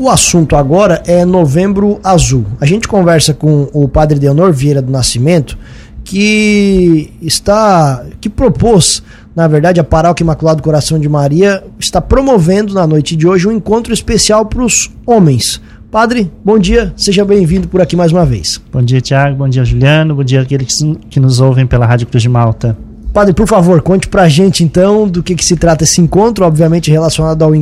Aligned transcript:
O 0.00 0.08
assunto 0.08 0.56
agora 0.56 1.02
é 1.06 1.26
Novembro 1.26 2.00
Azul. 2.02 2.46
A 2.58 2.64
gente 2.64 2.88
conversa 2.88 3.34
com 3.34 3.68
o 3.70 3.86
padre 3.86 4.18
Deonor 4.18 4.50
Vieira 4.50 4.80
do 4.80 4.90
Nascimento, 4.90 5.58
que 6.02 7.12
está 7.20 8.06
que 8.18 8.30
propôs, 8.30 9.02
na 9.36 9.46
verdade, 9.46 9.78
a 9.78 9.84
Paróquia 9.84 10.24
Imaculado 10.24 10.62
Coração 10.62 10.98
de 10.98 11.06
Maria 11.06 11.62
está 11.78 12.00
promovendo 12.00 12.72
na 12.72 12.86
noite 12.86 13.14
de 13.14 13.28
hoje 13.28 13.46
um 13.46 13.52
encontro 13.52 13.92
especial 13.92 14.46
para 14.46 14.64
os 14.64 14.90
homens. 15.04 15.60
Padre, 15.90 16.32
bom 16.42 16.58
dia, 16.58 16.94
seja 16.96 17.22
bem-vindo 17.22 17.68
por 17.68 17.82
aqui 17.82 17.94
mais 17.94 18.10
uma 18.10 18.24
vez. 18.24 18.58
Bom 18.72 18.80
dia, 18.80 19.02
Tiago, 19.02 19.36
bom 19.36 19.50
dia, 19.50 19.66
Juliano, 19.66 20.14
bom 20.14 20.24
dia 20.24 20.40
aqueles 20.40 20.78
que 21.10 21.20
nos 21.20 21.40
ouvem 21.40 21.66
pela 21.66 21.84
Rádio 21.84 22.06
Cruz 22.06 22.22
de 22.22 22.28
Malta. 22.30 22.74
Padre, 23.12 23.34
por 23.34 23.48
favor, 23.48 23.82
conte 23.82 24.06
pra 24.06 24.28
gente 24.28 24.62
então 24.62 25.08
do 25.08 25.22
que, 25.22 25.34
que 25.34 25.44
se 25.44 25.56
trata 25.56 25.82
esse 25.82 26.00
encontro, 26.00 26.44
obviamente 26.44 26.90
relacionado 26.90 27.42
ao, 27.42 27.52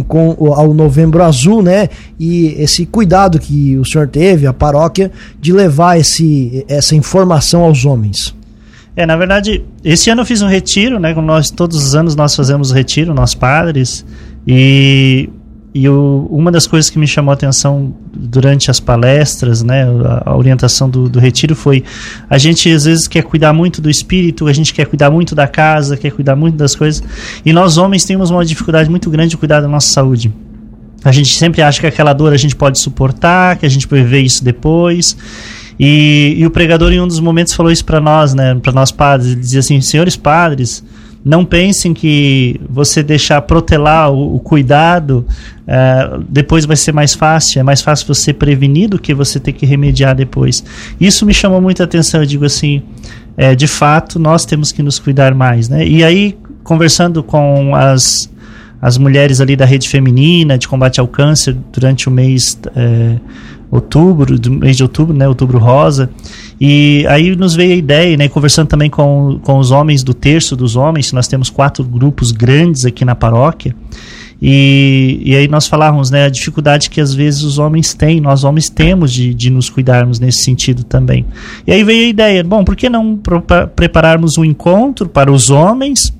ao 0.54 0.74
Novembro 0.74 1.22
Azul, 1.22 1.62
né? 1.62 1.88
E 2.18 2.54
esse 2.58 2.84
cuidado 2.84 3.38
que 3.38 3.76
o 3.78 3.84
senhor 3.84 4.08
teve, 4.08 4.46
a 4.46 4.52
paróquia, 4.52 5.10
de 5.40 5.52
levar 5.52 5.98
esse, 5.98 6.64
essa 6.68 6.95
informação 6.95 7.62
aos 7.62 7.87
homens. 7.87 8.37
É, 8.95 9.06
na 9.06 9.16
verdade, 9.16 9.64
esse 9.82 10.10
ano 10.10 10.23
eu 10.23 10.26
fiz 10.26 10.42
um 10.42 10.48
retiro, 10.48 10.98
né? 10.98 11.14
Nós, 11.14 11.51
todos 11.51 11.82
os 11.82 11.95
anos 11.95 12.15
nós 12.15 12.34
fazemos 12.34 12.70
retiro, 12.70 13.15
nós 13.15 13.34
padres, 13.34 14.04
e 14.46 15.30
e 15.78 15.88
o, 15.88 16.27
uma 16.28 16.50
das 16.50 16.66
coisas 16.66 16.91
que 16.91 16.98
me 16.98 17.06
chamou 17.06 17.30
a 17.30 17.34
atenção 17.34 17.95
durante 18.12 18.68
as 18.68 18.80
palestras, 18.80 19.62
né, 19.62 19.84
a, 19.84 20.30
a 20.30 20.37
orientação 20.37 20.91
do, 20.91 21.09
do, 21.09 21.20
retiro 21.20 21.54
foi 21.54 21.84
a 22.28 22.37
gente 22.37 22.68
às 22.68 22.84
vezes 22.84 23.06
quer 23.06 23.23
cuidar 23.23 23.52
muito 23.52 23.80
do 23.80 23.88
espírito, 23.88 24.48
a 24.48 24.52
gente 24.52 24.74
quer 24.74 24.87
cuidar 24.87 25.09
muito 25.09 25.37
da 25.37 25.46
casa, 25.46 25.96
quer 25.96 26.10
cuidar 26.10 26.34
muito 26.34 26.56
das 26.56 26.74
coisas, 26.74 27.01
e 27.45 27.52
nós 27.52 27.78
homens 27.78 28.04
temos 28.04 28.28
uma 28.28 28.45
dificuldade 28.45 28.91
muito 28.91 29.09
grande 29.09 29.30
de 29.30 29.37
cuidar 29.37 29.60
da 29.60 29.68
nossa 29.68 29.87
saúde. 29.87 30.32
A 31.04 31.12
gente 31.12 31.32
sempre 31.37 31.62
acha 31.62 31.80
que 31.80 31.87
aquela 31.87 32.12
dor 32.12 32.32
a 32.32 32.37
gente 32.37 32.56
pode 32.56 32.80
suportar, 32.80 33.56
que 33.56 33.65
a 33.65 33.68
gente 33.68 33.87
pode 33.87 34.02
ver 34.02 34.23
isso 34.23 34.42
depois. 34.42 35.16
E, 35.79 36.34
e 36.37 36.45
o 36.45 36.51
pregador 36.51 36.93
em 36.93 37.01
um 37.01 37.06
dos 37.06 37.21
momentos 37.21 37.54
falou 37.54 37.71
isso 37.71 37.84
para 37.84 38.01
nós, 38.01 38.34
né, 38.34 38.56
para 38.56 38.73
nós 38.73 38.90
padres, 38.90 39.30
ele 39.30 39.40
dizia 39.40 39.60
assim: 39.60 39.80
"Senhores 39.80 40.16
padres, 40.16 40.82
não 41.24 41.45
pensem 41.45 41.93
que 41.93 42.61
você 42.69 43.02
deixar 43.02 43.43
protelar 43.43 44.11
o, 44.11 44.37
o 44.37 44.41
cuidado 44.41 45.27
é, 45.66 46.19
depois 46.29 46.65
vai 46.65 46.77
ser 46.77 46.93
mais 46.93 47.15
fácil. 47.15 47.61
É 47.61 47.63
mais 47.63 47.83
fácil 47.83 48.07
você 48.07 48.33
prevenir 48.33 48.88
do 48.88 48.99
que 48.99 49.13
você 49.13 49.39
ter 49.39 49.52
que 49.52 49.66
remediar 49.66 50.15
depois. 50.15 50.65
Isso 51.01 51.27
me 51.27 51.35
chamou 51.35 51.61
muita 51.61 51.85
atenção. 51.85 52.21
Eu 52.21 52.27
digo 52.27 52.45
assim, 52.45 52.83
é, 53.37 53.55
de 53.55 53.66
fato, 53.66 54.19
nós 54.19 54.45
temos 54.45 54.73
que 54.73 54.83
nos 54.83 54.99
cuidar 54.99 55.35
mais, 55.35 55.69
né? 55.69 55.87
E 55.87 56.02
aí, 56.02 56.37
conversando 56.63 57.23
com 57.23 57.74
as 57.74 58.30
as 58.80 58.96
mulheres 58.96 59.41
ali 59.41 59.57
da 59.57 59.65
rede 59.65 59.89
feminina 59.89 60.57
de 60.57 60.69
combate 60.69 61.01
ao 61.01 61.09
câncer 61.09 61.57
durante 61.73 62.09
o 62.09 62.13
mês 62.13 62.59
é, 62.77 63.16
outubro, 63.71 64.38
do 64.38 64.50
mês 64.50 64.77
de 64.77 64.83
outubro, 64.83 65.15
né, 65.15 65.28
outubro 65.28 65.59
rosa. 65.59 66.11
E 66.61 67.05
aí 67.09 67.34
nos 67.37 67.55
veio 67.55 67.72
a 67.72 67.77
ideia, 67.77 68.16
né, 68.16 68.28
conversando 68.28 68.69
também 68.69 68.91
com, 68.91 69.38
com 69.43 69.59
os 69.59 69.71
homens 69.71 70.03
do 70.03 70.15
terço 70.15 70.56
dos 70.56 70.77
homens, 70.77 71.12
nós 71.12 71.28
temos 71.28 71.50
quatro 71.50 71.84
grupos 71.84 72.33
grandes 72.33 72.84
aqui 72.84 73.05
na 73.05 73.15
paróquia. 73.15 73.75
E, 74.41 75.21
e 75.25 75.34
aí 75.34 75.49
nós 75.49 75.66
falávamos, 75.66 76.11
né, 76.11 76.25
a 76.25 76.28
dificuldade 76.28 76.89
que 76.89 77.00
às 77.00 77.12
vezes 77.12 77.43
os 77.43 77.59
homens 77.59 77.93
têm, 77.93 78.21
nós 78.21 78.44
homens 78.44 78.71
temos 78.71 79.12
de, 79.12 79.34
de 79.34 79.50
nos 79.50 79.69
cuidarmos 79.69 80.21
nesse 80.21 80.44
sentido 80.44 80.84
também. 80.84 81.27
E 81.66 81.72
aí 81.72 81.83
veio 81.83 82.06
a 82.06 82.09
ideia, 82.09 82.44
bom, 82.44 82.65
por 82.65 82.77
que 82.77 82.89
não 82.89 83.21
prepararmos 83.75 84.39
um 84.39 84.44
encontro 84.44 85.09
para 85.09 85.31
os 85.31 85.50
homens, 85.50 86.12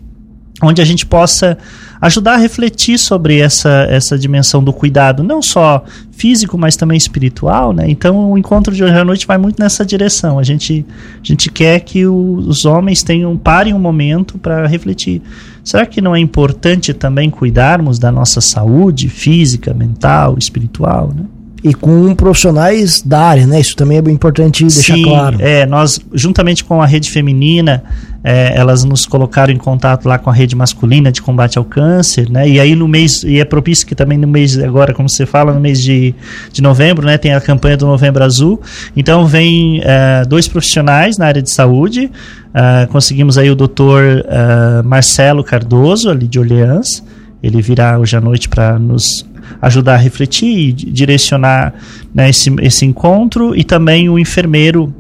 onde 0.61 0.83
a 0.83 0.85
gente 0.85 1.07
possa 1.07 1.57
ajudar 2.01 2.35
a 2.35 2.37
refletir 2.37 2.99
sobre 2.99 3.39
essa, 3.39 3.87
essa 3.89 4.19
dimensão 4.19 4.63
do 4.63 4.73
cuidado, 4.73 5.23
não 5.23 5.43
só 5.43 5.85
físico, 6.13 6.59
mas 6.59 6.77
também 6.77 6.97
espiritual, 6.97 7.73
né? 7.73 7.89
Então 7.89 8.33
o 8.33 8.39
encontro 8.39 8.75
de 8.75 8.83
hoje 8.83 8.95
à 8.95 9.05
noite 9.05 9.27
vai 9.27 9.39
muito 9.39 9.61
nessa 9.61 9.85
direção. 9.85 10.39
A 10.39 10.43
gente, 10.43 10.85
a 11.23 11.27
gente 11.27 11.51
quer 11.51 11.81
que 11.81 12.07
o, 12.07 12.35
os 12.47 12.65
homens 12.65 13.03
tenham 13.03 13.37
parem 13.37 13.75
um 13.75 13.79
momento 13.79 14.39
para 14.39 14.67
refletir. 14.67 15.23
Será 15.63 15.87
que 15.87 16.01
não 16.01 16.15
é 16.15 16.19
importante 16.19 16.95
também 16.95 17.31
cuidarmos 17.31 17.99
da 17.99 18.11
nossa 18.11 18.41
saúde 18.41 19.09
física, 19.09 19.75
mental, 19.75 20.37
espiritual, 20.39 21.13
né? 21.15 21.25
E 21.63 21.75
com 21.75 22.15
profissionais 22.15 23.03
da 23.03 23.21
área, 23.21 23.47
né? 23.47 23.61
Isso 23.61 23.75
também 23.75 23.99
é 23.99 24.11
importante 24.11 24.65
deixar 24.65 24.95
Sim, 24.95 25.03
claro. 25.03 25.37
É, 25.41 25.67
nós, 25.67 26.01
juntamente 26.15 26.63
com 26.63 26.81
a 26.81 26.87
rede 26.87 27.11
feminina, 27.11 27.83
é, 28.23 28.57
elas 28.57 28.85
nos 28.85 29.07
colocaram 29.07 29.53
em 29.53 29.57
contato 29.57 30.07
lá 30.07 30.19
com 30.19 30.31
a 30.31 30.33
rede 30.33 30.55
masculina 30.55 31.11
de 31.11 31.21
combate 31.21 31.59
ao 31.59 31.65
câncer, 31.65 32.31
né? 32.31 32.49
E 32.49 32.61
aí 32.61 32.77
no 32.77 32.87
mês, 32.87 33.25
e 33.25 33.41
é 33.41 33.45
propício 33.45 33.87
que 33.87 33.95
também 33.95 34.17
no 34.17 34.29
mês, 34.29 34.57
agora, 34.59 34.95
como 34.95 35.09
você 35.09 35.27
fala, 35.27 35.53
no 35.53 35.61
mês 35.61 35.83
de, 35.83 36.15
de 36.53 36.63
novembro, 36.63 37.05
né? 37.05 37.19
Tem 37.19 37.35
a 37.35 37.41
campanha 37.41 37.77
do 37.77 37.87
Novembro 37.87 38.23
Azul. 38.23 38.61
Então 38.97 39.27
vem 39.27 39.81
é, 39.83 40.25
dois 40.27 40.47
profissionais 40.47 41.19
na 41.19 41.27
área 41.27 41.43
de 41.43 41.51
saúde. 41.51 42.11
É, 42.55 42.87
conseguimos 42.87 43.37
aí 43.37 43.51
o 43.51 43.57
doutor 43.57 44.25
é, 44.29 44.83
Marcelo 44.83 45.43
Cardoso, 45.43 46.09
ali 46.09 46.29
de 46.29 46.39
Orleans. 46.39 47.03
Ele 47.43 47.61
virá 47.63 47.99
hoje 47.99 48.17
à 48.17 48.21
noite 48.21 48.49
para 48.49 48.79
nos 48.79 49.25
ajudar 49.61 49.95
a 49.95 49.97
refletir 49.97 50.69
e 50.69 50.73
direcionar 50.73 51.75
né, 52.15 52.31
esse, 52.31 52.55
esse 52.61 52.85
encontro 52.85 53.55
e 53.55 53.65
também 53.65 54.09
o 54.09 54.19
enfermeiro 54.19 54.95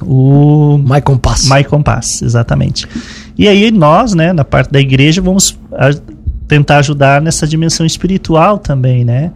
o 0.00 0.78
Maicon 0.78 1.16
Pass. 1.16 1.46
Maicon 1.46 1.82
Pass, 1.82 2.22
exatamente. 2.22 2.86
E 3.36 3.48
aí 3.48 3.70
nós, 3.70 4.14
né, 4.14 4.32
na 4.32 4.44
parte 4.44 4.70
da 4.70 4.80
igreja, 4.80 5.20
vamos 5.20 5.58
a, 5.72 5.90
tentar 6.46 6.78
ajudar 6.78 7.20
nessa 7.20 7.46
dimensão 7.46 7.84
espiritual 7.84 8.58
também, 8.58 9.04
né? 9.04 9.32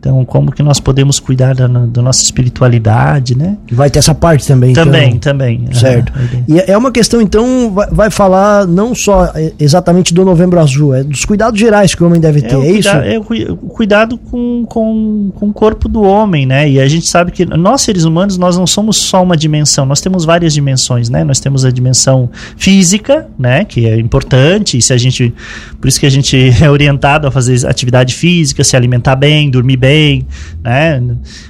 Então, 0.00 0.24
como 0.24 0.50
que 0.50 0.62
nós 0.62 0.80
podemos 0.80 1.20
cuidar 1.20 1.54
da, 1.54 1.66
da 1.66 2.00
nossa 2.00 2.22
espiritualidade, 2.22 3.36
né? 3.36 3.58
Vai 3.70 3.90
ter 3.90 3.98
essa 3.98 4.14
parte 4.14 4.46
também. 4.46 4.72
Também, 4.72 5.08
então, 5.08 5.32
também. 5.32 5.68
Certo. 5.72 6.10
e 6.48 6.58
é 6.58 6.76
uma 6.76 6.90
questão, 6.90 7.20
então, 7.20 7.70
vai, 7.70 7.88
vai, 7.90 8.10
falar 8.10 8.66
não 8.66 8.94
só 8.94 9.26
é, 9.34 9.52
exatamente 9.60 10.14
do 10.14 10.24
Novembro 10.24 10.58
Azul, 10.58 10.94
é 10.94 11.04
dos 11.04 11.26
cuidados 11.26 11.60
gerais 11.60 11.94
que 11.94 12.02
o 12.02 12.06
homem 12.06 12.18
deve 12.18 12.38
é 12.38 12.42
ter, 12.42 12.56
é, 12.56 12.66
é 12.66 12.72
isso? 12.72 12.88
É 12.88 13.18
o, 13.18 13.56
cuidado 13.56 14.16
com, 14.16 14.64
com, 14.66 15.32
com 15.34 15.48
o 15.50 15.52
corpo 15.52 15.86
do 15.86 16.00
homem, 16.00 16.46
né? 16.46 16.66
E 16.66 16.80
a 16.80 16.88
gente 16.88 17.06
sabe 17.06 17.30
que 17.30 17.44
nós, 17.44 17.82
seres 17.82 18.04
humanos, 18.04 18.38
nós 18.38 18.56
não 18.56 18.66
somos 18.66 18.96
só 18.96 19.22
uma 19.22 19.36
dimensão, 19.36 19.84
nós 19.84 20.00
temos 20.00 20.24
várias 20.24 20.54
dimensões, 20.54 21.10
né? 21.10 21.22
Nós 21.24 21.40
temos 21.40 21.62
a 21.62 21.70
dimensão 21.70 22.30
física, 22.56 23.28
né? 23.38 23.66
Que 23.66 23.86
é 23.86 24.00
importante, 24.00 24.78
e 24.78 24.82
se 24.82 24.94
a 24.94 24.96
gente... 24.96 25.34
Por 25.78 25.88
isso 25.88 26.00
que 26.00 26.06
a 26.06 26.10
gente 26.10 26.54
é 26.62 26.70
orientado 26.70 27.26
a 27.26 27.30
fazer 27.30 27.66
atividade 27.66 28.14
física, 28.14 28.64
se 28.64 28.74
alimentar 28.74 29.14
bem, 29.14 29.50
dormir 29.50 29.76
bem, 29.76 29.89
também, 29.90 30.26
né? 30.62 31.02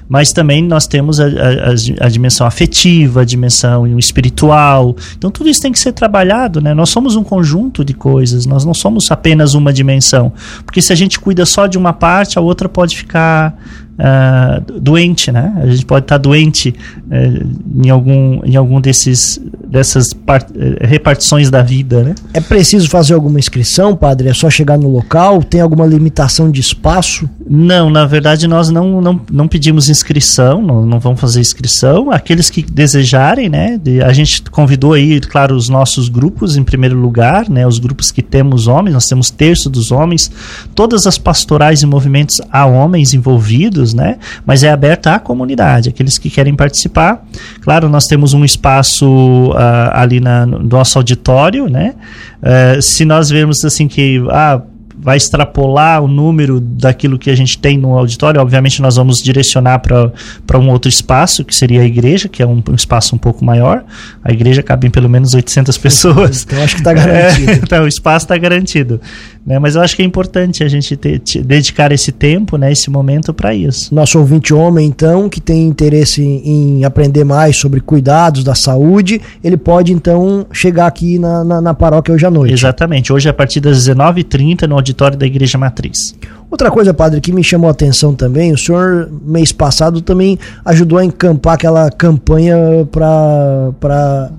Mas 0.08 0.32
também 0.32 0.62
nós 0.62 0.86
temos 0.86 1.20
a, 1.20 1.26
a, 1.26 2.06
a, 2.06 2.08
dimensão 2.08 2.46
afetiva, 2.46 3.20
a 3.20 3.24
dimensão 3.24 3.98
espiritual. 3.98 4.96
Então 5.16 5.30
tudo 5.30 5.48
isso 5.48 5.60
tem 5.60 5.70
que 5.70 5.78
ser 5.78 5.92
trabalhado, 5.92 6.60
né? 6.60 6.74
Nós 6.74 6.88
somos 6.88 7.16
um 7.16 7.22
conjunto 7.22 7.84
de 7.84 7.94
coisas, 7.94 8.46
nós 8.46 8.64
não 8.64 8.74
somos 8.74 9.10
apenas 9.10 9.54
uma 9.54 9.72
dimensão. 9.72 10.32
Porque 10.64 10.80
se 10.80 10.92
a 10.92 10.96
gente 10.96 11.20
cuida 11.20 11.44
só 11.44 11.66
de 11.66 11.76
uma 11.76 11.92
parte, 11.92 12.38
a 12.38 12.42
outra 12.42 12.68
pode 12.68 12.96
ficar 12.96 13.56
uh, 14.00 14.80
doente, 14.80 15.30
né? 15.30 15.52
A 15.62 15.66
gente 15.66 15.84
pode 15.84 16.04
estar 16.04 16.18
doente 16.18 16.70
uh, 16.70 17.84
em 17.84 17.90
algum, 17.90 18.40
em 18.44 18.56
algum 18.56 18.80
desses 18.80 19.40
dessas 19.66 20.12
part, 20.12 20.50
uh, 20.50 20.56
repartições 20.80 21.50
da 21.50 21.62
vida, 21.62 22.02
né? 22.02 22.14
É 22.34 22.40
preciso 22.40 22.88
fazer 22.88 23.14
alguma 23.14 23.38
inscrição, 23.38 23.94
padre? 23.94 24.28
É 24.28 24.34
só 24.34 24.50
chegar 24.50 24.78
no 24.78 24.88
local? 24.88 25.42
Tem 25.42 25.60
alguma 25.60 25.86
limitação 25.86 26.50
de 26.50 26.60
espaço? 26.60 27.28
Não, 27.48 27.90
na 27.90 28.06
verdade 28.06 28.48
nós 28.48 28.70
não, 28.70 29.00
não, 29.00 29.20
não 29.30 29.48
pedimos 29.48 29.88
inscrição, 29.88 30.62
não, 30.62 30.84
não 30.86 30.98
vamos 30.98 31.20
fazer 31.20 31.40
inscrição. 31.40 32.10
Aqueles 32.10 32.50
que 32.50 32.62
desejarem, 32.62 33.48
né? 33.48 33.78
De, 33.78 34.02
a 34.02 34.12
gente 34.12 34.42
convidou 34.50 34.94
aí, 34.94 35.20
claro, 35.20 35.54
os 35.54 35.68
nossos 35.68 36.08
grupos 36.08 36.56
em 36.56 36.64
primeiro 36.64 36.96
lugar, 36.96 37.48
né? 37.48 37.66
Os 37.66 37.78
grupos 37.78 38.10
que 38.10 38.22
temos 38.22 38.66
homens, 38.66 38.94
nós 38.94 39.06
temos 39.06 39.30
terço 39.30 39.68
dos 39.68 39.92
homens, 39.92 40.30
todas 40.74 41.06
as 41.06 41.18
pastorais 41.18 41.82
e 41.82 41.86
movimentos 41.86 42.40
há 42.50 42.66
homens 42.66 43.14
envolvidos, 43.14 43.89
né? 43.94 44.18
Mas 44.44 44.62
é 44.62 44.70
aberta 44.70 45.14
à 45.14 45.18
comunidade, 45.18 45.88
aqueles 45.88 46.18
que 46.18 46.30
querem 46.30 46.54
participar. 46.54 47.24
Claro, 47.60 47.88
nós 47.88 48.06
temos 48.06 48.34
um 48.34 48.44
espaço 48.44 49.50
uh, 49.50 49.90
ali 49.92 50.20
na, 50.20 50.46
no 50.46 50.58
nosso 50.60 50.98
auditório, 50.98 51.68
né? 51.68 51.94
Uh, 52.42 52.80
se 52.80 53.04
nós 53.04 53.30
vermos 53.30 53.64
assim 53.64 53.86
que 53.86 54.22
ah, 54.30 54.62
vai 55.00 55.16
extrapolar 55.16 56.02
o 56.02 56.06
número 56.06 56.60
daquilo 56.60 57.18
que 57.18 57.30
a 57.30 57.34
gente 57.34 57.58
tem 57.58 57.78
no 57.78 57.96
auditório, 57.96 58.40
obviamente 58.40 58.82
nós 58.82 58.96
vamos 58.96 59.18
direcionar 59.18 59.78
para 59.78 60.58
um 60.58 60.68
outro 60.68 60.88
espaço, 60.88 61.44
que 61.44 61.54
seria 61.54 61.80
a 61.80 61.84
igreja, 61.84 62.28
que 62.28 62.42
é 62.42 62.46
um, 62.46 62.62
um, 62.68 62.74
espaço 62.74 63.14
um 63.14 63.18
pouco 63.18 63.44
maior. 63.44 63.82
A 64.22 64.30
igreja 64.30 64.62
cabe 64.62 64.86
em 64.86 64.90
pelo 64.90 65.08
menos 65.08 65.32
800 65.32 65.78
pessoas. 65.78 66.44
Então 66.44 66.62
acho 66.62 66.74
que 66.74 66.80
está 66.80 66.92
garantido. 66.92 67.40
É, 67.50 67.54
então 67.54 67.84
o 67.84 67.88
espaço 67.88 68.26
está 68.26 68.36
garantido. 68.36 69.00
Né? 69.50 69.58
Mas 69.58 69.74
eu 69.74 69.82
acho 69.82 69.96
que 69.96 70.02
é 70.02 70.04
importante 70.04 70.62
a 70.62 70.68
gente 70.68 70.96
ter, 70.96 71.20
dedicar 71.44 71.90
esse 71.90 72.12
tempo, 72.12 72.56
né, 72.56 72.70
esse 72.70 72.88
momento 72.88 73.34
para 73.34 73.52
isso. 73.52 73.92
Nosso 73.92 74.20
ouvinte 74.20 74.54
homem, 74.54 74.86
então, 74.86 75.28
que 75.28 75.40
tem 75.40 75.66
interesse 75.66 76.22
em 76.22 76.84
aprender 76.84 77.24
mais 77.24 77.56
sobre 77.56 77.80
cuidados 77.80 78.44
da 78.44 78.54
saúde, 78.54 79.20
ele 79.42 79.56
pode 79.56 79.92
então 79.92 80.46
chegar 80.52 80.86
aqui 80.86 81.18
na, 81.18 81.42
na, 81.42 81.60
na 81.60 81.74
paróquia 81.74 82.14
hoje 82.14 82.24
à 82.24 82.30
noite. 82.30 82.54
Exatamente, 82.54 83.12
hoje 83.12 83.28
a 83.28 83.34
partir 83.34 83.58
das 83.58 83.88
19h30 83.88 84.68
no 84.68 84.76
auditório 84.76 85.18
da 85.18 85.26
Igreja 85.26 85.58
Matriz. 85.58 86.14
Outra 86.48 86.70
coisa, 86.70 86.94
padre, 86.94 87.20
que 87.20 87.32
me 87.32 87.42
chamou 87.42 87.66
a 87.66 87.72
atenção 87.72 88.14
também, 88.14 88.52
o 88.52 88.58
senhor, 88.58 89.10
mês 89.24 89.50
passado, 89.50 90.00
também 90.00 90.38
ajudou 90.64 90.98
a 90.98 91.04
encampar 91.04 91.54
aquela 91.54 91.90
campanha 91.90 92.56
para 92.92 94.30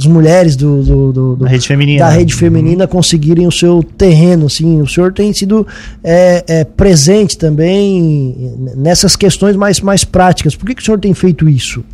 as 0.00 0.06
mulheres 0.06 0.56
do, 0.56 0.82
do, 0.82 1.12
do, 1.12 1.36
do, 1.36 1.44
da 1.44 1.48
rede 1.48 1.66
feminina, 1.66 2.04
da 2.04 2.10
rede 2.10 2.34
feminina 2.34 2.86
conseguirem 2.86 3.46
o 3.46 3.52
seu 3.52 3.82
terreno. 3.82 4.46
Assim, 4.46 4.80
o 4.80 4.86
senhor 4.88 5.12
tem 5.12 5.32
sido 5.32 5.66
é, 6.02 6.42
é, 6.46 6.64
presente 6.64 7.36
também 7.36 8.54
nessas 8.76 9.14
questões 9.14 9.56
mais, 9.56 9.80
mais 9.80 10.02
práticas. 10.02 10.56
Por 10.56 10.66
que, 10.66 10.74
que 10.74 10.82
o 10.82 10.84
senhor 10.84 10.98
tem 10.98 11.12
feito 11.12 11.48
isso? 11.48 11.84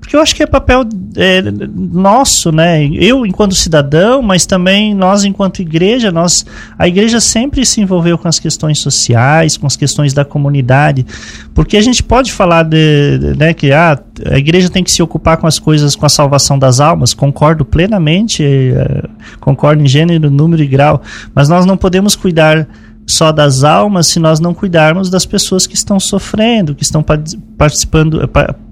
Porque 0.00 0.14
eu 0.14 0.20
acho 0.20 0.36
que 0.36 0.42
é 0.42 0.46
papel 0.46 0.84
é, 1.16 1.42
nosso, 1.42 2.52
né? 2.52 2.86
Eu 2.92 3.26
enquanto 3.26 3.54
cidadão, 3.56 4.22
mas 4.22 4.46
também 4.46 4.94
nós 4.94 5.24
enquanto 5.24 5.60
igreja, 5.60 6.12
nós 6.12 6.46
a 6.78 6.86
igreja 6.86 7.20
sempre 7.20 7.66
se 7.66 7.80
envolveu 7.80 8.16
com 8.16 8.28
as 8.28 8.38
questões 8.38 8.78
sociais, 8.78 9.56
com 9.56 9.66
as 9.66 9.74
questões 9.74 10.12
da 10.12 10.24
comunidade, 10.24 11.04
porque 11.52 11.76
a 11.76 11.82
gente 11.82 12.04
pode 12.04 12.32
falar 12.32 12.62
de, 12.62 13.34
né, 13.36 13.52
que 13.52 13.72
ah, 13.72 13.98
a 14.30 14.38
igreja 14.38 14.70
tem 14.70 14.84
que 14.84 14.92
se 14.92 15.02
ocupar 15.02 15.38
com 15.38 15.46
as 15.46 15.58
coisas, 15.58 15.96
com 15.96 16.06
a 16.06 16.10
salvação 16.10 16.56
das 16.56 16.78
almas, 16.78 17.12
concordo 17.12 17.64
plenamente, 17.64 18.44
é, 18.44 19.02
concordo 19.40 19.82
em 19.82 19.88
gênero, 19.88 20.30
número 20.30 20.62
e 20.62 20.66
grau, 20.66 21.02
mas 21.34 21.48
nós 21.48 21.66
não 21.66 21.76
podemos 21.76 22.14
cuidar 22.14 22.68
só 23.06 23.30
das 23.30 23.62
almas 23.62 24.08
se 24.08 24.18
nós 24.18 24.40
não 24.40 24.52
cuidarmos 24.52 25.08
das 25.08 25.24
pessoas 25.24 25.66
que 25.66 25.76
estão 25.76 26.00
sofrendo, 26.00 26.74
que 26.74 26.82
estão 26.82 27.04
participando, 27.56 28.28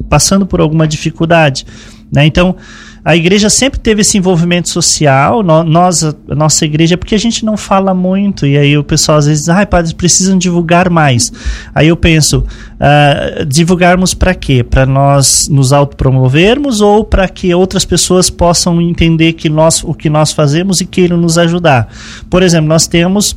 passando 0.09 0.47
por 0.47 0.61
alguma 0.61 0.87
dificuldade. 0.87 1.67
Né? 2.11 2.27
Então, 2.27 2.57
a 3.05 3.15
igreja 3.15 3.51
sempre 3.51 3.79
teve 3.79 4.01
esse 4.01 4.17
envolvimento 4.17 4.71
social, 4.71 5.43
nós, 5.43 6.03
a 6.03 6.15
nossa 6.35 6.65
igreja, 6.65 6.97
porque 6.97 7.15
a 7.15 7.19
gente 7.19 7.45
não 7.45 7.55
fala 7.55 7.93
muito, 7.93 8.47
e 8.47 8.57
aí 8.57 8.79
o 8.79 8.83
pessoal 8.83 9.19
às 9.19 9.27
vezes 9.27 9.45
diz, 9.45 9.51
ah, 9.51 9.67
padres 9.67 9.93
precisam 9.93 10.39
divulgar 10.39 10.89
mais. 10.89 11.31
Aí 11.75 11.89
eu 11.89 11.97
penso, 11.99 12.39
uh, 12.39 13.45
divulgarmos 13.45 14.15
para 14.15 14.35
quê? 14.35 14.65
Para 14.65 14.87
nós 14.87 15.49
nos 15.51 15.71
autopromovermos 15.71 16.81
ou 16.81 17.05
para 17.05 17.29
que 17.29 17.55
outras 17.55 17.85
pessoas 17.85 18.31
possam 18.31 18.81
entender 18.81 19.35
que 19.35 19.51
nós, 19.51 19.85
o 19.85 19.93
que 19.93 20.09
nós 20.09 20.33
fazemos 20.33 20.81
e 20.81 20.87
queiram 20.87 21.19
nos 21.19 21.37
ajudar? 21.37 21.89
Por 22.31 22.43
exemplo, 22.43 22.69
nós 22.69 22.87
temos 22.87 23.37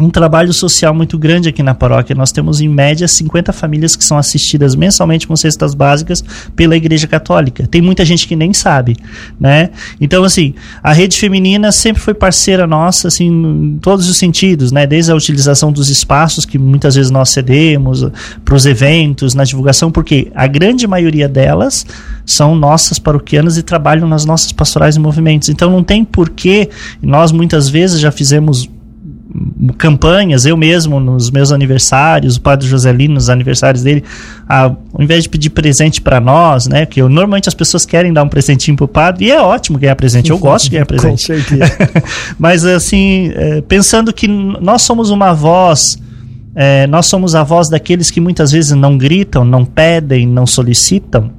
um 0.00 0.10
trabalho 0.10 0.52
social 0.52 0.94
muito 0.94 1.18
grande 1.18 1.48
aqui 1.48 1.62
na 1.62 1.74
paróquia. 1.74 2.14
Nós 2.14 2.32
temos, 2.32 2.60
em 2.60 2.68
média, 2.68 3.06
50 3.06 3.52
famílias 3.52 3.94
que 3.94 4.04
são 4.04 4.16
assistidas 4.16 4.74
mensalmente 4.74 5.26
com 5.26 5.36
cestas 5.36 5.74
básicas 5.74 6.24
pela 6.56 6.76
Igreja 6.76 7.06
Católica. 7.06 7.66
Tem 7.66 7.82
muita 7.82 8.04
gente 8.04 8.26
que 8.26 8.34
nem 8.34 8.52
sabe, 8.52 8.96
né? 9.38 9.70
Então, 10.00 10.24
assim, 10.24 10.54
a 10.82 10.92
rede 10.92 11.18
feminina 11.18 11.70
sempre 11.72 12.00
foi 12.00 12.14
parceira 12.14 12.66
nossa, 12.66 13.08
assim, 13.08 13.26
em 13.26 13.78
todos 13.80 14.08
os 14.08 14.16
sentidos, 14.16 14.72
né? 14.72 14.86
Desde 14.86 15.12
a 15.12 15.14
utilização 15.14 15.70
dos 15.70 15.88
espaços 15.88 16.44
que 16.44 16.58
muitas 16.58 16.94
vezes 16.94 17.10
nós 17.10 17.30
cedemos 17.30 18.06
para 18.44 18.54
os 18.54 18.66
eventos, 18.66 19.34
na 19.34 19.44
divulgação, 19.44 19.90
porque 19.90 20.30
a 20.34 20.46
grande 20.46 20.86
maioria 20.86 21.28
delas 21.28 21.86
são 22.24 22.54
nossas 22.54 22.98
paroquianas 22.98 23.56
e 23.58 23.62
trabalham 23.62 24.08
nas 24.08 24.24
nossas 24.24 24.52
pastorais 24.52 24.96
e 24.96 25.00
movimentos. 25.00 25.48
Então, 25.48 25.70
não 25.70 25.82
tem 25.82 26.04
porquê, 26.04 26.70
nós 27.00 27.30
muitas 27.32 27.68
vezes 27.68 28.00
já 28.00 28.10
fizemos 28.10 28.68
campanhas, 29.78 30.44
eu 30.44 30.56
mesmo 30.56 31.00
nos 31.00 31.30
meus 31.30 31.52
aniversários, 31.52 32.36
o 32.36 32.40
padre 32.40 32.66
Joselino 32.66 33.14
nos 33.14 33.30
aniversários 33.30 33.82
dele, 33.82 34.04
ah, 34.48 34.72
ao 34.92 35.02
invés 35.02 35.22
de 35.22 35.28
pedir 35.28 35.50
presente 35.50 36.00
para 36.00 36.20
nós, 36.20 36.66
né, 36.66 36.84
que 36.84 37.00
eu, 37.00 37.08
normalmente 37.08 37.48
as 37.48 37.54
pessoas 37.54 37.86
querem 37.86 38.12
dar 38.12 38.22
um 38.22 38.28
presentinho 38.28 38.76
pro 38.76 38.86
padre, 38.86 39.26
e 39.26 39.30
é 39.30 39.40
ótimo 39.40 39.78
ganhar 39.78 39.96
presente, 39.96 40.30
eu 40.30 40.38
gosto 40.38 40.64
de 40.66 40.72
ganhar 40.72 40.86
presente. 40.86 41.26
Com 41.26 41.34
certeza. 41.34 41.78
Mas 42.38 42.64
assim, 42.64 43.32
é, 43.34 43.60
pensando 43.62 44.12
que 44.12 44.28
nós 44.28 44.82
somos 44.82 45.10
uma 45.10 45.32
voz, 45.32 45.98
é, 46.54 46.86
nós 46.86 47.06
somos 47.06 47.34
a 47.34 47.42
voz 47.42 47.68
daqueles 47.68 48.10
que 48.10 48.20
muitas 48.20 48.52
vezes 48.52 48.72
não 48.72 48.98
gritam, 48.98 49.44
não 49.44 49.64
pedem, 49.64 50.26
não 50.26 50.46
solicitam, 50.46 51.30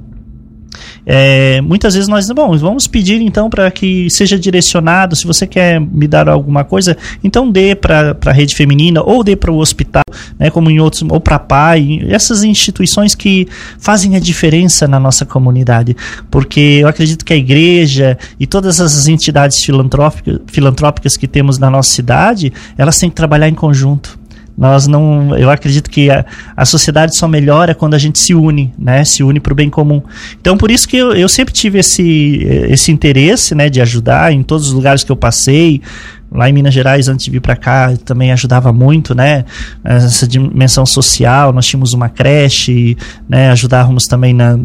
é, 1.06 1.60
muitas 1.60 1.94
vezes 1.94 2.08
nós, 2.08 2.30
bom, 2.30 2.56
vamos 2.56 2.86
pedir 2.86 3.20
então 3.20 3.50
para 3.50 3.70
que 3.70 4.08
seja 4.10 4.38
direcionado. 4.38 5.14
Se 5.14 5.26
você 5.26 5.46
quer 5.46 5.80
me 5.80 6.06
dar 6.06 6.28
alguma 6.28 6.64
coisa, 6.64 6.96
então 7.22 7.50
dê 7.50 7.74
para 7.74 8.16
a 8.24 8.32
rede 8.32 8.54
feminina 8.54 9.02
ou 9.02 9.22
dê 9.22 9.36
para 9.36 9.52
o 9.52 9.58
hospital, 9.58 10.02
né, 10.38 10.50
como 10.50 10.70
em 10.70 10.80
outros, 10.80 11.02
ou 11.08 11.20
para 11.20 11.38
pai, 11.38 12.00
essas 12.08 12.42
instituições 12.42 13.14
que 13.14 13.46
fazem 13.78 14.16
a 14.16 14.20
diferença 14.20 14.88
na 14.88 14.98
nossa 14.98 15.26
comunidade. 15.26 15.96
Porque 16.30 16.78
eu 16.82 16.88
acredito 16.88 17.24
que 17.24 17.32
a 17.32 17.36
igreja 17.36 18.18
e 18.38 18.46
todas 18.46 18.80
as 18.80 19.06
entidades 19.06 19.62
filantrópicas, 19.62 20.40
filantrópicas 20.46 21.16
que 21.16 21.26
temos 21.26 21.58
na 21.58 21.70
nossa 21.70 21.90
cidade, 21.90 22.52
elas 22.78 22.98
têm 22.98 23.10
que 23.10 23.16
trabalhar 23.16 23.48
em 23.48 23.54
conjunto. 23.54 24.23
Nós 24.56 24.86
não, 24.86 25.36
eu 25.36 25.50
acredito 25.50 25.90
que 25.90 26.10
a, 26.10 26.24
a 26.56 26.64
sociedade 26.64 27.16
só 27.16 27.26
melhora 27.26 27.74
quando 27.74 27.94
a 27.94 27.98
gente 27.98 28.18
se 28.18 28.34
une, 28.34 28.72
né? 28.78 29.04
Se 29.04 29.22
une 29.22 29.40
para 29.40 29.52
o 29.52 29.56
bem 29.56 29.68
comum. 29.68 30.00
Então, 30.40 30.56
por 30.56 30.70
isso 30.70 30.86
que 30.88 30.96
eu, 30.96 31.12
eu 31.12 31.28
sempre 31.28 31.52
tive 31.52 31.78
esse, 31.80 32.46
esse 32.68 32.92
interesse, 32.92 33.54
né, 33.54 33.68
de 33.68 33.80
ajudar 33.80 34.32
em 34.32 34.42
todos 34.42 34.68
os 34.68 34.72
lugares 34.72 35.02
que 35.02 35.10
eu 35.10 35.16
passei. 35.16 35.82
Lá 36.30 36.48
em 36.48 36.52
Minas 36.52 36.74
Gerais, 36.74 37.06
antes 37.06 37.24
de 37.24 37.30
vir 37.30 37.40
para 37.40 37.54
cá, 37.54 37.94
também 38.04 38.32
ajudava 38.32 38.72
muito, 38.72 39.14
né? 39.14 39.44
Essa 39.84 40.26
dimensão 40.26 40.84
social. 40.84 41.52
Nós 41.52 41.64
tínhamos 41.64 41.92
uma 41.92 42.08
creche, 42.08 42.96
né? 43.28 43.50
Ajudávamos 43.50 44.04
também 44.04 44.34
na 44.34 44.58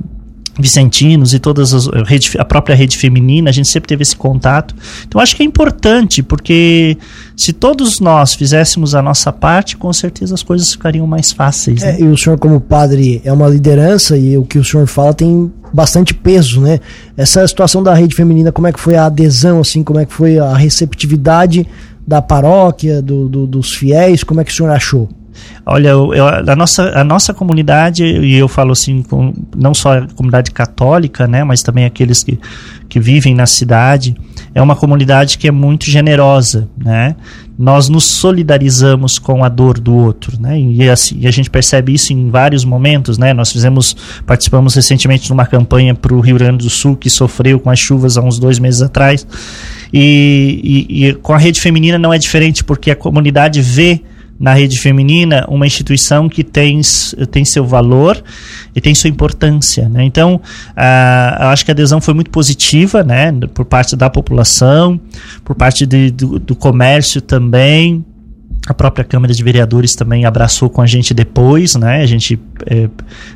Vicentinos 0.57 1.33
e 1.33 1.39
todas 1.39 1.73
as 1.73 1.87
rede, 2.05 2.31
a 2.37 2.45
própria 2.45 2.75
rede 2.75 2.97
feminina, 2.97 3.49
a 3.49 3.53
gente 3.53 3.69
sempre 3.69 3.87
teve 3.87 4.01
esse 4.01 4.15
contato. 4.15 4.75
Então 5.07 5.19
acho 5.19 5.35
que 5.35 5.43
é 5.43 5.45
importante, 5.45 6.21
porque 6.21 6.97
se 7.35 7.53
todos 7.53 7.99
nós 7.99 8.33
fizéssemos 8.33 8.93
a 8.93 9.01
nossa 9.01 9.31
parte, 9.31 9.77
com 9.77 9.91
certeza 9.93 10.33
as 10.33 10.43
coisas 10.43 10.71
ficariam 10.71 11.07
mais 11.07 11.31
fáceis. 11.31 11.81
Né? 11.81 11.97
É, 11.97 12.01
e 12.01 12.07
o 12.07 12.17
senhor, 12.17 12.37
como 12.37 12.59
padre, 12.59 13.21
é 13.23 13.31
uma 13.31 13.47
liderança 13.47 14.17
e 14.17 14.37
o 14.37 14.43
que 14.43 14.59
o 14.59 14.63
senhor 14.63 14.87
fala 14.87 15.13
tem 15.13 15.51
bastante 15.71 16.13
peso, 16.13 16.61
né? 16.61 16.79
Essa 17.15 17.47
situação 17.47 17.83
da 17.83 17.93
rede 17.93 18.15
feminina, 18.15 18.51
como 18.51 18.67
é 18.67 18.73
que 18.73 18.79
foi 18.79 18.95
a 18.95 19.05
adesão, 19.05 19.59
assim, 19.59 19.83
como 19.83 19.99
é 19.99 20.05
que 20.05 20.13
foi 20.13 20.39
a 20.39 20.55
receptividade 20.55 21.65
da 22.05 22.21
paróquia, 22.21 23.01
do, 23.01 23.29
do, 23.29 23.45
dos 23.45 23.73
fiéis, 23.73 24.23
como 24.23 24.41
é 24.41 24.43
que 24.43 24.51
o 24.51 24.55
senhor 24.55 24.71
achou? 24.71 25.07
Olha, 25.65 25.89
eu, 25.89 26.13
eu, 26.13 26.27
a, 26.27 26.55
nossa, 26.55 26.99
a 26.99 27.03
nossa 27.03 27.33
comunidade, 27.33 28.03
e 28.03 28.35
eu 28.35 28.47
falo 28.47 28.71
assim, 28.71 29.01
com, 29.03 29.33
não 29.55 29.73
só 29.73 29.99
a 29.99 30.07
comunidade 30.07 30.51
católica, 30.51 31.27
né, 31.27 31.43
mas 31.43 31.61
também 31.61 31.85
aqueles 31.85 32.23
que, 32.23 32.39
que 32.87 32.99
vivem 32.99 33.35
na 33.35 33.45
cidade, 33.45 34.15
é 34.53 34.61
uma 34.61 34.75
comunidade 34.75 35.37
que 35.37 35.47
é 35.47 35.51
muito 35.51 35.85
generosa, 35.89 36.67
né? 36.77 37.15
Nós 37.57 37.89
nos 37.89 38.05
solidarizamos 38.05 39.19
com 39.19 39.43
a 39.43 39.49
dor 39.49 39.79
do 39.79 39.93
outro, 39.93 40.41
né? 40.41 40.59
E, 40.59 40.89
assim, 40.89 41.19
e 41.19 41.27
a 41.27 41.31
gente 41.31 41.49
percebe 41.49 41.93
isso 41.93 42.13
em 42.13 42.29
vários 42.29 42.63
momentos, 42.63 43.17
né? 43.17 43.33
Nós 43.33 43.51
fizemos, 43.51 43.95
participamos 44.25 44.73
recentemente 44.73 45.25
de 45.25 45.33
uma 45.33 45.45
campanha 45.45 45.93
para 45.93 46.13
o 46.13 46.21
Rio 46.21 46.37
Grande 46.37 46.63
do 46.63 46.69
Sul 46.69 46.95
que 46.95 47.09
sofreu 47.09 47.59
com 47.59 47.69
as 47.69 47.77
chuvas 47.77 48.17
há 48.17 48.21
uns 48.21 48.39
dois 48.39 48.59
meses 48.59 48.81
atrás. 48.81 49.27
E, 49.93 50.87
e, 50.89 51.07
e 51.07 51.13
com 51.15 51.33
a 51.33 51.37
rede 51.37 51.59
feminina 51.59 51.99
não 51.99 52.13
é 52.13 52.17
diferente, 52.17 52.63
porque 52.63 52.91
a 52.91 52.95
comunidade 52.95 53.61
vê 53.61 54.01
na 54.39 54.53
rede 54.53 54.79
feminina 54.79 55.45
uma 55.49 55.67
instituição 55.67 56.29
que 56.29 56.43
tem, 56.43 56.79
tem 57.29 57.43
seu 57.43 57.65
valor 57.65 58.23
e 58.73 58.79
tem 58.79 58.95
sua 58.95 59.09
importância. 59.09 59.89
Né? 59.89 60.05
Então, 60.05 60.35
uh, 60.35 61.43
eu 61.43 61.47
acho 61.49 61.65
que 61.65 61.71
a 61.71 61.73
adesão 61.73 61.99
foi 61.99 62.13
muito 62.13 62.31
positiva 62.31 63.03
né? 63.03 63.31
por 63.53 63.65
parte 63.65 63.95
da 63.95 64.09
população, 64.09 64.99
por 65.43 65.55
parte 65.55 65.85
de, 65.85 66.09
do, 66.09 66.39
do 66.39 66.55
comércio 66.55 67.21
também. 67.21 68.05
A 68.67 68.73
própria 68.73 69.05
Câmara 69.05 69.33
de 69.33 69.43
Vereadores 69.43 69.95
também 69.95 70.25
abraçou 70.25 70.69
com 70.69 70.81
a 70.81 70.85
gente 70.85 71.13
depois, 71.13 71.75
né? 71.75 72.01
A 72.01 72.05
gente, 72.05 72.39
é, 72.67 72.89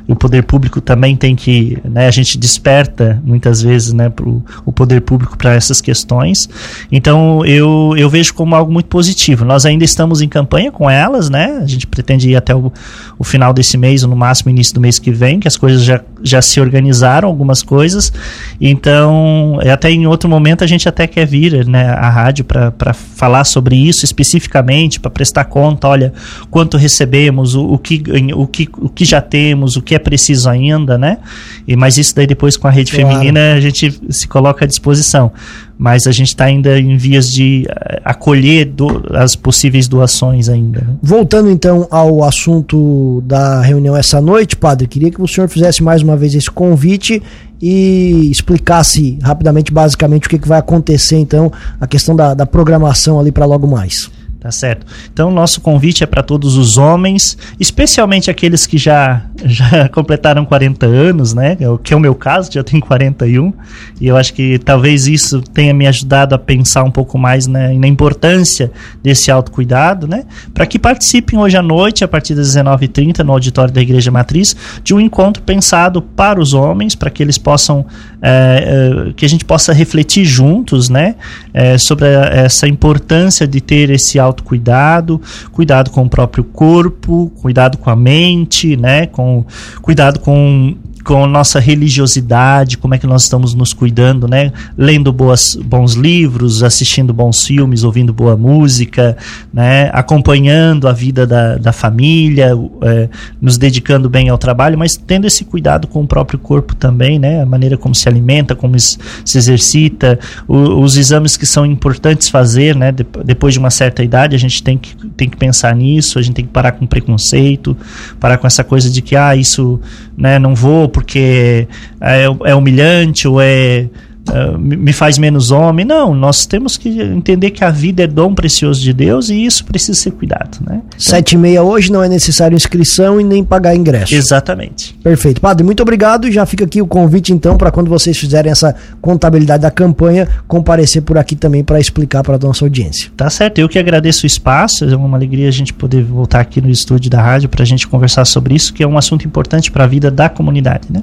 o 0.06 0.14
poder 0.14 0.44
público 0.44 0.80
também 0.80 1.16
tem 1.16 1.34
que, 1.34 1.78
né? 1.82 2.06
A 2.06 2.10
gente 2.10 2.38
desperta 2.38 3.20
muitas 3.24 3.62
vezes, 3.62 3.92
né? 3.92 4.10
Pro, 4.10 4.44
o 4.64 4.72
poder 4.72 5.00
público 5.00 5.36
para 5.36 5.54
essas 5.54 5.80
questões. 5.80 6.48
Então 6.92 7.44
eu, 7.44 7.94
eu 7.96 8.08
vejo 8.10 8.34
como 8.34 8.54
algo 8.54 8.70
muito 8.70 8.86
positivo. 8.86 9.44
Nós 9.44 9.64
ainda 9.64 9.82
estamos 9.82 10.20
em 10.20 10.28
campanha 10.28 10.70
com 10.70 10.88
elas, 10.88 11.30
né? 11.30 11.58
A 11.60 11.66
gente 11.66 11.86
pretende 11.86 12.28
ir 12.28 12.36
até 12.36 12.54
o, 12.54 12.70
o 13.18 13.24
final 13.24 13.52
desse 13.52 13.78
mês 13.78 14.04
ou 14.04 14.10
no 14.10 14.16
máximo 14.16 14.50
início 14.50 14.74
do 14.74 14.80
mês 14.80 14.98
que 14.98 15.10
vem, 15.10 15.40
que 15.40 15.48
as 15.48 15.56
coisas 15.56 15.82
já, 15.82 16.00
já 16.22 16.42
se 16.42 16.60
organizaram, 16.60 17.28
algumas 17.28 17.62
coisas. 17.62 18.12
Então 18.60 19.58
até 19.72 19.90
em 19.90 20.06
outro 20.06 20.28
momento 20.28 20.62
a 20.62 20.66
gente 20.66 20.88
até 20.88 21.06
quer 21.06 21.26
vir, 21.26 21.66
né? 21.66 21.88
A 21.88 22.10
rádio 22.10 22.44
para 22.44 22.92
falar 22.92 23.44
sobre 23.44 23.74
isso 23.74 24.04
especificamente, 24.04 25.00
para 25.00 25.13
prestar 25.14 25.44
conta, 25.44 25.88
olha, 25.88 26.12
quanto 26.50 26.76
recebemos, 26.76 27.54
o, 27.54 27.64
o, 27.64 27.78
que, 27.78 28.02
o, 28.34 28.46
que, 28.46 28.68
o 28.78 28.88
que 28.88 29.04
já 29.04 29.20
temos, 29.20 29.76
o 29.76 29.82
que 29.82 29.94
é 29.94 29.98
preciso 29.98 30.50
ainda, 30.50 30.98
né? 30.98 31.18
E, 31.66 31.76
mas 31.76 31.96
isso 31.96 32.14
daí 32.14 32.26
depois 32.26 32.56
com 32.56 32.66
a 32.66 32.70
rede 32.70 32.92
claro. 32.92 33.08
feminina 33.08 33.54
a 33.54 33.60
gente 33.60 33.98
se 34.10 34.28
coloca 34.28 34.64
à 34.64 34.68
disposição. 34.68 35.32
Mas 35.76 36.06
a 36.06 36.12
gente 36.12 36.28
está 36.28 36.44
ainda 36.44 36.78
em 36.78 36.96
vias 36.96 37.32
de 37.32 37.66
uh, 37.68 38.00
acolher 38.04 38.66
do, 38.66 39.02
as 39.12 39.34
possíveis 39.34 39.88
doações 39.88 40.48
ainda. 40.48 40.80
Né? 40.82 40.96
Voltando 41.02 41.50
então 41.50 41.88
ao 41.90 42.22
assunto 42.22 43.20
da 43.26 43.60
reunião 43.60 43.96
essa 43.96 44.20
noite, 44.20 44.56
padre, 44.56 44.86
queria 44.86 45.10
que 45.10 45.20
o 45.20 45.26
senhor 45.26 45.48
fizesse 45.48 45.82
mais 45.82 46.00
uma 46.00 46.16
vez 46.16 46.34
esse 46.34 46.50
convite 46.50 47.20
e 47.60 48.28
explicasse 48.30 49.18
rapidamente, 49.22 49.72
basicamente, 49.72 50.26
o 50.26 50.30
que, 50.30 50.38
que 50.38 50.46
vai 50.46 50.58
acontecer 50.58 51.16
então, 51.16 51.50
a 51.80 51.86
questão 51.86 52.14
da, 52.14 52.34
da 52.34 52.46
programação 52.46 53.18
ali 53.18 53.32
para 53.32 53.46
logo 53.46 53.66
mais. 53.66 54.10
Tá 54.44 54.50
certo? 54.50 54.84
Então, 55.10 55.30
nosso 55.30 55.58
convite 55.62 56.04
é 56.04 56.06
para 56.06 56.22
todos 56.22 56.58
os 56.58 56.76
homens, 56.76 57.38
especialmente 57.58 58.30
aqueles 58.30 58.66
que 58.66 58.76
já, 58.76 59.22
já 59.42 59.88
completaram 59.88 60.44
40 60.44 60.84
anos, 60.84 61.32
né? 61.32 61.56
É 61.58 61.64
que 61.82 61.94
é 61.94 61.96
o 61.96 62.00
meu 62.00 62.14
caso, 62.14 62.52
já 62.52 62.62
tenho 62.62 62.82
41. 62.82 63.54
E 63.98 64.06
eu 64.06 64.18
acho 64.18 64.34
que 64.34 64.58
talvez 64.58 65.06
isso 65.06 65.40
tenha 65.40 65.72
me 65.72 65.86
ajudado 65.86 66.34
a 66.34 66.38
pensar 66.38 66.84
um 66.84 66.90
pouco 66.90 67.16
mais 67.16 67.46
né, 67.46 67.72
na 67.72 67.88
importância 67.88 68.70
desse 69.02 69.30
autocuidado, 69.30 70.06
né? 70.06 70.24
Para 70.52 70.66
que 70.66 70.78
participem 70.78 71.38
hoje 71.38 71.56
à 71.56 71.62
noite, 71.62 72.04
a 72.04 72.08
partir 72.08 72.34
das 72.34 72.54
19h30, 72.54 73.20
no 73.20 73.32
auditório 73.32 73.72
da 73.72 73.80
Igreja 73.80 74.10
Matriz, 74.10 74.54
de 74.82 74.92
um 74.92 75.00
encontro 75.00 75.42
pensado 75.42 76.02
para 76.02 76.38
os 76.38 76.52
homens, 76.52 76.94
para 76.94 77.08
que 77.08 77.22
eles 77.22 77.38
possam, 77.38 77.86
é, 78.20 79.08
é, 79.08 79.12
que 79.14 79.24
a 79.24 79.28
gente 79.28 79.46
possa 79.46 79.72
refletir 79.72 80.26
juntos, 80.26 80.90
né? 80.90 81.14
É, 81.54 81.78
sobre 81.78 82.04
a, 82.08 82.24
essa 82.26 82.68
importância 82.68 83.48
de 83.48 83.62
ter 83.62 83.88
esse 83.88 84.18
autocuidado 84.18 84.33
autocuidado, 84.34 85.20
cuidado 85.52 85.90
com 85.90 86.02
o 86.02 86.08
próprio 86.08 86.44
corpo, 86.44 87.32
cuidado 87.40 87.78
com 87.78 87.90
a 87.90 87.96
mente, 87.96 88.76
né? 88.76 89.06
Com, 89.06 89.44
cuidado 89.80 90.20
com 90.20 90.76
com 91.04 91.26
nossa 91.26 91.60
religiosidade, 91.60 92.78
como 92.78 92.94
é 92.94 92.98
que 92.98 93.06
nós 93.06 93.24
estamos 93.24 93.52
nos 93.52 93.74
cuidando, 93.74 94.26
né? 94.26 94.50
Lendo 94.76 95.12
boas, 95.12 95.54
bons 95.54 95.92
livros, 95.92 96.62
assistindo 96.62 97.12
bons 97.12 97.44
filmes, 97.44 97.84
ouvindo 97.84 98.12
boa 98.12 98.36
música, 98.36 99.14
né? 99.52 99.90
Acompanhando 99.92 100.88
a 100.88 100.92
vida 100.92 101.26
da, 101.26 101.56
da 101.58 101.72
família, 101.72 102.52
é, 102.82 103.08
nos 103.40 103.58
dedicando 103.58 104.08
bem 104.08 104.30
ao 104.30 104.38
trabalho, 104.38 104.78
mas 104.78 104.96
tendo 104.96 105.26
esse 105.26 105.44
cuidado 105.44 105.86
com 105.86 106.02
o 106.02 106.06
próprio 106.06 106.38
corpo 106.38 106.74
também, 106.74 107.18
né? 107.18 107.42
A 107.42 107.46
maneira 107.46 107.76
como 107.76 107.94
se 107.94 108.08
alimenta, 108.08 108.56
como 108.56 108.78
se 108.78 108.98
exercita, 109.36 110.18
o, 110.48 110.80
os 110.80 110.96
exames 110.96 111.36
que 111.36 111.44
são 111.44 111.66
importantes 111.66 112.30
fazer, 112.30 112.74
né? 112.74 112.90
De, 112.90 113.06
depois 113.24 113.52
de 113.52 113.60
uma 113.60 113.70
certa 113.70 114.02
idade, 114.02 114.34
a 114.34 114.38
gente 114.38 114.62
tem 114.62 114.78
que, 114.78 114.96
tem 115.08 115.28
que 115.28 115.36
pensar 115.36 115.76
nisso, 115.76 116.18
a 116.18 116.22
gente 116.22 116.34
tem 116.34 116.46
que 116.46 116.50
parar 116.50 116.72
com 116.72 116.86
preconceito, 116.86 117.76
parar 118.18 118.38
com 118.38 118.46
essa 118.46 118.64
coisa 118.64 118.88
de 118.88 119.02
que, 119.02 119.14
ah, 119.14 119.36
isso, 119.36 119.78
né, 120.16 120.38
não 120.38 120.54
vou 120.54 120.93
porque 120.94 121.66
é, 122.00 122.24
é 122.44 122.54
humilhante 122.54 123.26
ou 123.26 123.40
é 123.40 123.88
Uh, 124.28 124.58
me 124.58 124.92
faz 124.92 125.18
menos 125.18 125.50
homem. 125.50 125.84
Não, 125.84 126.14
nós 126.14 126.46
temos 126.46 126.76
que 126.76 126.88
entender 127.02 127.50
que 127.50 127.62
a 127.62 127.70
vida 127.70 128.04
é 128.04 128.06
dom 128.06 128.34
precioso 128.34 128.80
de 128.80 128.92
Deus 128.92 129.28
e 129.28 129.44
isso 129.44 129.64
precisa 129.64 129.98
ser 129.98 130.12
cuidado. 130.12 130.58
Né? 130.66 130.80
Então, 130.86 130.98
Sete 130.98 131.32
e 131.32 131.38
meia 131.38 131.62
hoje 131.62 131.92
não 131.92 132.02
é 132.02 132.08
necessário 132.08 132.56
inscrição 132.56 133.20
e 133.20 133.24
nem 133.24 133.44
pagar 133.44 133.76
ingresso. 133.76 134.14
Exatamente. 134.14 134.94
Perfeito. 135.02 135.40
Padre, 135.40 135.64
muito 135.64 135.82
obrigado. 135.82 136.30
Já 136.32 136.46
fica 136.46 136.64
aqui 136.64 136.80
o 136.80 136.86
convite 136.86 137.32
então 137.32 137.56
para 137.58 137.70
quando 137.70 137.88
vocês 137.88 138.16
fizerem 138.16 138.50
essa 138.50 138.74
contabilidade 139.00 139.62
da 139.62 139.70
campanha, 139.70 140.26
comparecer 140.48 141.02
por 141.02 141.18
aqui 141.18 141.36
também 141.36 141.62
para 141.62 141.78
explicar 141.78 142.22
para 142.22 142.36
a 142.36 142.38
nossa 142.38 142.64
audiência. 142.64 143.10
Tá 143.16 143.28
certo. 143.28 143.58
Eu 143.58 143.68
que 143.68 143.78
agradeço 143.78 144.24
o 144.24 144.26
espaço. 144.26 144.84
É 144.84 144.96
uma 144.96 145.16
alegria 145.16 145.48
a 145.48 145.52
gente 145.52 145.72
poder 145.72 146.02
voltar 146.02 146.40
aqui 146.40 146.60
no 146.60 146.70
estúdio 146.70 147.10
da 147.10 147.20
rádio 147.20 147.48
para 147.48 147.62
a 147.62 147.66
gente 147.66 147.86
conversar 147.86 148.24
sobre 148.24 148.54
isso, 148.54 148.72
que 148.72 148.82
é 148.82 148.86
um 148.86 148.96
assunto 148.96 149.26
importante 149.26 149.70
para 149.70 149.84
a 149.84 149.86
vida 149.86 150.10
da 150.10 150.28
comunidade. 150.28 150.88
Né? 150.90 151.02